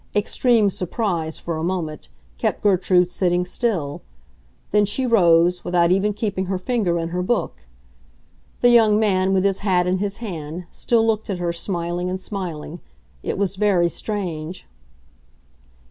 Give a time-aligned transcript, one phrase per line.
[0.15, 2.07] Extreme surprise, for a moment,
[2.39, 4.01] kept Gertrude sitting still;
[4.71, 7.67] then she rose, without even keeping her finger in her book.
[8.61, 12.19] The young man, with his hat in his hand, still looked at her, smiling and
[12.19, 12.79] smiling.
[13.21, 14.65] It was very strange.